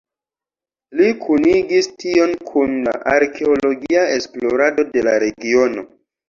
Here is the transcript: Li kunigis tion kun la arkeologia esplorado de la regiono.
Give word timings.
Li 1.01 1.09
kunigis 1.25 1.89
tion 2.03 2.33
kun 2.53 2.73
la 2.87 2.95
arkeologia 3.17 4.07
esplorado 4.15 4.87
de 4.97 5.05
la 5.11 5.15
regiono. 5.27 5.87